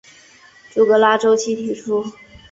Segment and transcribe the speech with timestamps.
[0.71, 2.03] 朱格拉周期提出。